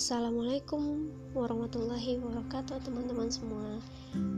[0.00, 3.84] Assalamualaikum warahmatullahi wabarakatuh teman-teman semua.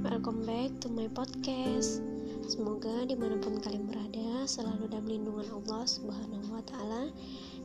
[0.03, 2.03] Welcome back to my podcast.
[2.51, 7.15] Semoga di mana pun kalian berada Selalu dalam lindungan Allah subhanahu wa ta'ala.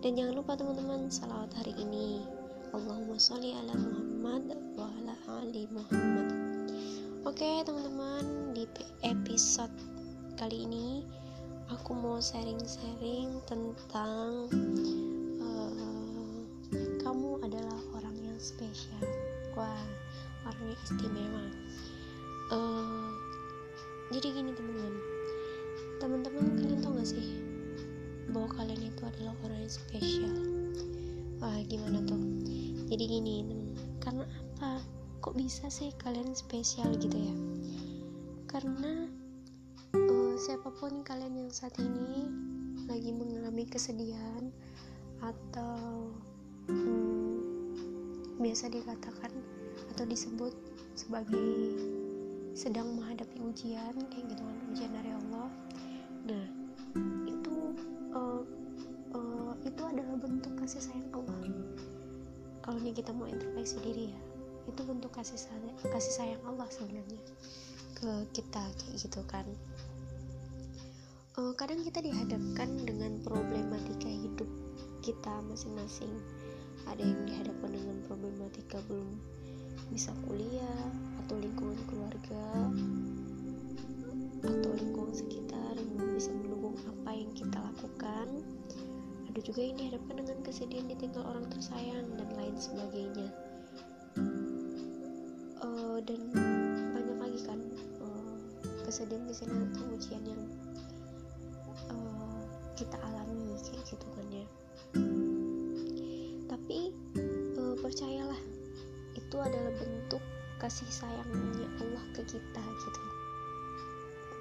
[0.05, 2.21] Dan jangan lupa teman-teman Salawat hari ini.
[2.69, 4.45] Allahumma sholli ala Muhammad
[4.77, 6.27] Wa ala ali Muhammad.
[7.25, 8.69] Oke teman-teman Di
[9.09, 9.73] episode
[10.37, 11.01] kali ini
[11.73, 14.53] Aku mau sharing-sharing tentang
[18.47, 19.03] spesial.
[19.57, 19.83] Wah
[20.45, 21.45] orang yang istimewa.
[22.53, 23.11] Uh,
[24.15, 24.95] jadi gini teman-teman.
[25.97, 27.41] Teman-teman kalian tau gak sih
[28.31, 30.35] bahwa kalian itu adalah orang yang spesial?
[31.43, 32.21] Wah gimana tuh?
[32.87, 33.61] Jadi gini teman
[33.99, 34.79] karena apa?
[35.19, 37.35] Kok bisa sih kalian spesial gitu ya?
[38.47, 39.11] Karena
[39.91, 42.31] uh, siapa pun kalian yang saat ini
[42.87, 44.47] lagi mengalami kesedihan
[45.19, 46.15] atau
[46.71, 47.26] hmm,
[48.37, 49.33] biasa dikatakan
[49.93, 50.53] atau disebut
[50.93, 51.77] sebagai
[52.57, 55.49] sedang menghadapi ujian kayak gitu kan ujian dari Allah.
[56.25, 56.45] Nah
[57.29, 57.55] itu
[58.13, 58.41] uh,
[59.13, 61.37] uh, itu adalah bentuk kasih sayang Allah.
[62.65, 64.19] Kalau kita mau introspeksi diri ya
[64.67, 67.21] itu bentuk kasih sayang kasih sayang Allah sebenarnya
[67.95, 69.47] ke kita kayak gitu kan.
[71.37, 74.49] Uh, kadang kita dihadapkan dengan problematika hidup
[75.05, 76.09] kita masing-masing
[76.87, 79.19] ada yang dihadapkan dengan problematika belum
[79.91, 80.83] bisa kuliah
[81.23, 82.43] atau lingkungan keluarga
[84.43, 88.27] atau lingkungan sekitar yang belum bisa mendukung apa yang kita lakukan.
[89.27, 93.29] Ada juga yang dihadapkan dengan kesedihan ditinggal orang tersayang dan lain sebagainya.
[95.61, 96.19] Uh, dan
[96.95, 97.59] banyak lagi kan
[98.01, 98.35] uh,
[98.87, 100.43] kesedihan-kesedihan atau ujian yang
[101.91, 102.41] uh,
[102.73, 104.45] kita alami kayak gitu kan ya
[109.37, 110.23] itu adalah bentuk
[110.57, 113.01] kasih sayangnya Allah ke kita gitu.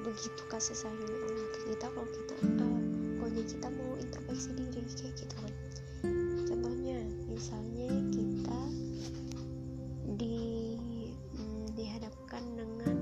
[0.08, 2.34] Begitu kasih sayangnya Allah ke kita kalau kita
[2.64, 5.52] uh, kita mau introspeksi diri kayak gitu kan
[6.48, 6.96] contohnya
[7.28, 8.60] misalnya kita
[10.16, 10.40] di
[11.36, 12.96] hmm, dihadapkan dengan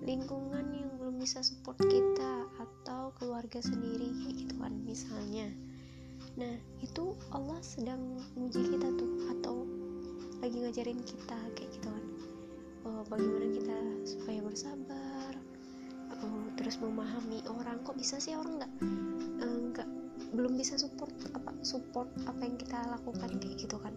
[0.00, 5.52] lingkungan yang belum bisa support kita atau keluarga sendiri kayak gitu kan misalnya.
[6.40, 8.00] Nah itu Allah sedang
[8.32, 9.79] menguji kita tuh atau
[10.40, 12.04] lagi ngajarin kita kayak gitu kan.
[12.88, 13.76] Oh, bagaimana kita
[14.08, 15.32] supaya bersabar
[16.24, 17.84] oh, terus memahami orang.
[17.84, 18.72] Kok bisa sih orang nggak
[19.44, 19.88] eh, nggak
[20.32, 23.92] belum bisa support apa support apa yang kita lakukan kayak gitu kan.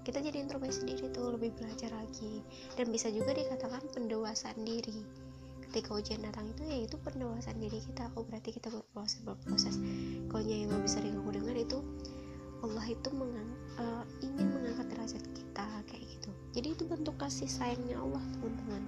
[0.00, 2.40] Kita jadi introspeksi diri tuh lebih belajar lagi.
[2.78, 5.04] Dan bisa juga dikatakan pendewasaan diri.
[5.70, 8.10] Ketika ujian datang itu ya itu pendewasaan diri kita.
[8.14, 9.76] Oh berarti kita berproses berproses.
[10.30, 11.78] Kalau yang lebih sering aku dengar itu
[12.60, 13.50] Allah itu mengang,
[13.80, 16.30] uh, ingin mengangkat derajat kita kayak gitu.
[16.52, 18.82] Jadi itu bentuk kasih sayangnya Allah teman-teman.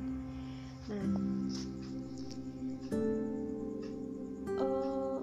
[0.93, 1.07] Nah
[4.61, 5.21] uh,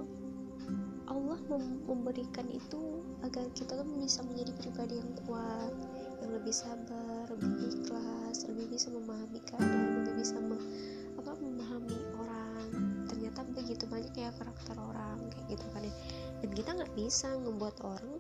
[1.06, 5.74] Allah mem memberikan itu agar kita tuh bisa menjadi pribadi yang kuat
[6.24, 10.42] yang lebih sabar lebih ikhlas lebih bisa memahami keadaan lebih bisa
[11.20, 12.70] apa memahami orang.
[13.06, 15.94] Ternyata begitu banyak ya karakter orang kayak gitu kan ya
[16.40, 18.16] dan kita nggak bisa ngebuat orang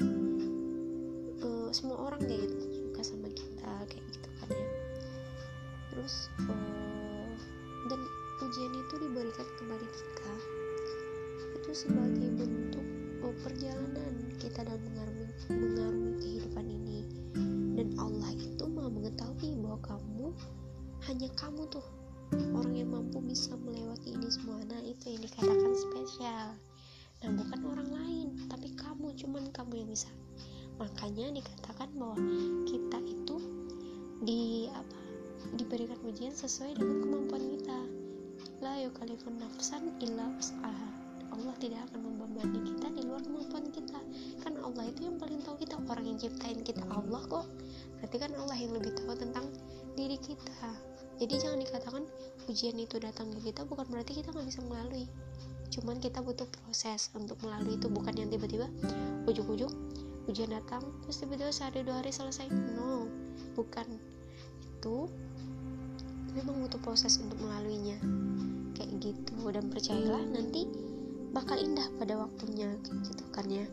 [1.44, 2.68] uh, semua orang kayak gitu
[3.00, 4.68] suka sama kita kayak gitu kan ya.
[5.90, 6.16] Terus
[6.48, 7.32] uh,
[7.88, 8.02] dan
[8.44, 10.32] ujian itu diberikan kepada kita.
[11.60, 12.86] Itu sebagai bentuk
[13.24, 17.00] uh, perjalanan kita dalam mengarungi, mengarungi kehidupan ini.
[17.80, 20.28] Dan Allah itu mau mengetahui bahwa kamu
[21.08, 21.86] hanya kamu tuh
[22.52, 24.60] orang yang mampu bisa melewati ini semua.
[24.68, 26.60] Nah itu yang dikatakan spesial
[27.20, 30.12] nah bukan orang lain tapi kamu cuman kamu yang bisa.
[30.80, 32.16] Makanya dikatakan bahwa
[32.64, 33.38] kita itu
[34.24, 35.00] di apa
[35.60, 37.80] diberikan ujian sesuai dengan kemampuan kita.
[38.64, 40.90] La yukalifun nafsan illa usaha
[41.30, 44.00] Allah tidak akan membebani kita di luar kemampuan kita.
[44.44, 46.84] Kan Allah itu yang paling tahu kita orang yang ciptain kita.
[46.90, 47.48] Allah kok.
[48.02, 49.46] Berarti kan Allah yang lebih tahu tentang
[49.94, 50.72] diri kita.
[51.20, 52.04] Jadi jangan dikatakan
[52.48, 55.06] ujian itu datang ke kita bukan berarti kita nggak bisa melalui
[55.70, 57.88] cuman kita butuh proses untuk melalui itu.
[57.88, 58.68] Bukan yang tiba-tiba
[59.30, 59.70] ujuk-ujuk
[60.30, 62.50] ujian datang terus tiba-tiba sehari dua hari selesai.
[62.50, 63.06] No
[63.54, 63.86] bukan.
[64.62, 65.10] Itu
[66.34, 67.98] memang butuh proses untuk melaluinya.
[68.78, 69.34] Kayak gitu.
[69.50, 70.70] Dan percayalah nanti
[71.30, 72.74] bakal indah pada waktunya
[73.06, 73.66] gitu kan ya.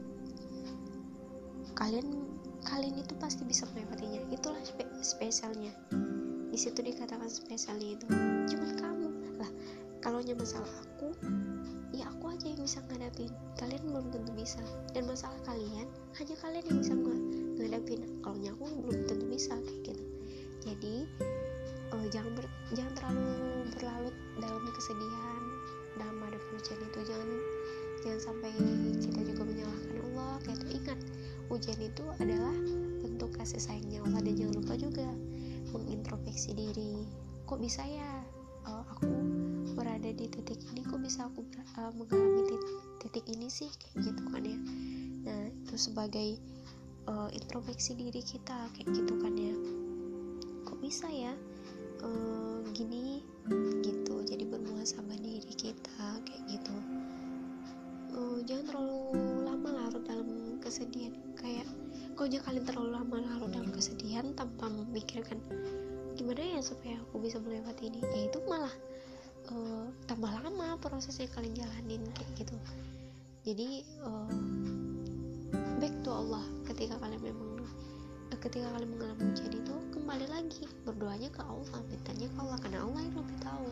[1.77, 2.25] Kalian
[2.67, 4.21] kalian itu pasti bisa melewatinya.
[4.33, 5.73] Itulah spe spesialnya.
[6.53, 8.07] Di situ dikatakan spesialnya itu.
[8.49, 9.51] Cuma kamu lah
[10.01, 11.13] kalau masalah aku
[12.67, 13.31] bisa ngadapin.
[13.55, 14.59] Kalian belum tentu bisa.
[14.91, 15.87] Dan masalah kalian
[16.19, 18.03] hanya kalian yang bisa ngadapin.
[18.27, 20.05] Kalau aku belum tentu bisa kayak gitu.
[20.67, 20.95] Jadi
[21.95, 23.31] uh, jangan ber, jangan terlalu
[23.71, 25.43] berlarut dalam kesedihan
[25.95, 26.99] dalam ada hujan itu.
[27.07, 27.31] Jangan
[28.03, 28.51] jangan sampai
[28.99, 30.99] kita juga menyalahkan Allah kayak itu ingat
[31.47, 32.57] hujan itu adalah
[32.99, 34.27] bentuk kasih sayangnya Allah.
[34.27, 35.09] Dan jangan lupa juga
[35.71, 37.07] mengintrospeksi diri.
[37.47, 38.11] Kok bisa ya
[40.17, 41.45] di titik ini kok bisa aku
[41.77, 42.65] uh, mengalami titik,
[43.05, 44.59] titik ini sih kayak gitu kan ya.
[45.29, 46.41] Nah itu sebagai
[47.05, 49.55] uh, introspeksi diri kita kayak gitu kan ya.
[50.65, 51.37] Kok bisa ya
[52.01, 53.21] uh, gini
[53.85, 54.25] gitu.
[54.25, 56.77] Jadi bermuhasabah diri kita kayak gitu.
[58.17, 59.01] Uh, jangan terlalu
[59.45, 61.13] lama larut dalam kesedihan.
[61.37, 61.69] Kayak
[62.17, 65.37] kok aja kalian terlalu lama larut dalam kesedihan tanpa memikirkan
[66.17, 68.01] gimana ya supaya aku bisa melewati ini?
[68.01, 68.73] Ya itu malah
[69.51, 72.57] uh, tambah lama prosesnya kalian jalanin kayak gitu.
[73.47, 74.33] Jadi uh,
[75.79, 77.63] back to Allah ketika kalian memang
[78.33, 82.79] uh, ketika kalian mengalami ujian itu kembali lagi berdoanya ke Allah mintanya ke Allah karena
[82.83, 83.69] Allah yang lebih tahu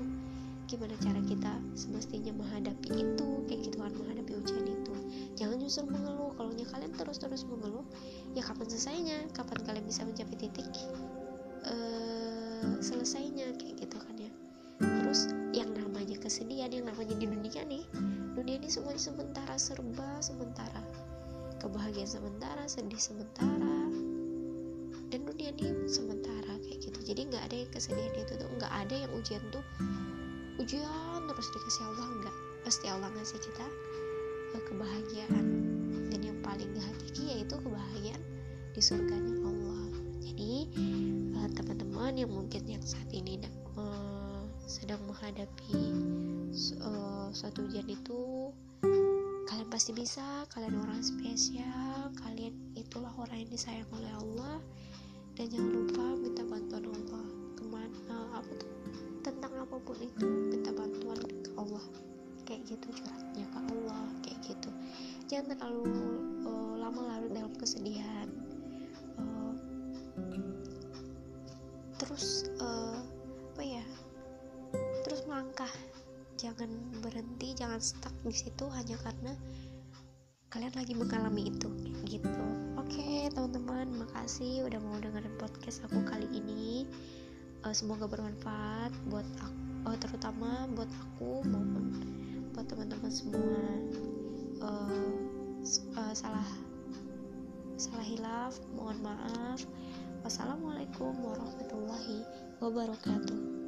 [0.65, 4.95] gimana cara kita semestinya menghadapi itu kayak gitu kan menghadapi ujian itu.
[5.35, 6.33] Jangan justru mengeluh.
[6.35, 7.85] Kalau kalian terus-terus mengeluh
[8.33, 9.19] ya kapan selesainya?
[9.37, 10.67] Kapan kalian bisa mencapai titik
[11.69, 13.55] uh, selesainya
[16.65, 17.85] namanya kesedihan yang namanya di dunia nih.
[18.41, 20.83] Dunia ini semuanya sementara serba sementara.
[21.61, 23.77] Kebahagiaan sementara sedih sementara.
[25.13, 26.99] Dan dunia ini sementara kayak gitu.
[27.05, 28.49] Jadi nggak ada yang kesedihan itu tuh.
[28.57, 29.61] Nggak ada yang ujian tuh.
[30.57, 33.67] Ujian terus dikasih Allah enggak pasti Allah ngasih kita
[34.57, 35.47] eh, kebahagiaan.
[36.09, 38.25] Dan yang paling hakiki yaitu kebahagiaan
[38.73, 39.85] di surganya Allah.
[40.25, 40.53] Jadi
[41.29, 43.37] eh, teman-teman yang mungkin yang saat ini
[43.77, 45.93] uh, sedang menghadapi
[46.79, 48.51] uh, suatu ujian itu
[49.45, 54.57] kalian pasti bisa kalian orang spesial kalian itulah orang yang disayang oleh Allah.
[55.35, 57.27] Dan jangan lupa minta bantuan Allah.
[57.59, 58.71] Ke mana uh, apa tuh?
[59.27, 61.85] Tentang apa pun itu minta bantuan ke Allah.
[62.47, 64.71] Kayak gitu curhatnya ke Allah kayak gitu.
[65.27, 65.91] Jangan terlalu
[66.47, 68.31] uh, lama larut dalam kesedihan
[76.65, 79.37] jangan berhenti jangan stuck di situ hanya karena
[80.49, 81.69] kalian lagi mengalami itu
[82.09, 82.33] gitu.
[82.81, 86.89] Oke okay, teman-teman makasih udah mau dengerin podcast aku kali ini.
[87.69, 91.85] Uh, semoga bermanfaat buat aku uh, terutama buat aku maupun
[92.57, 93.61] buat teman-teman semua.
[94.65, 95.21] Uh,
[96.01, 96.49] uh, salah
[97.77, 99.61] salah hilaf mohon maaf.
[100.25, 102.25] Wassalamualaikum warahmatullahi
[102.65, 103.64] wabarakatuh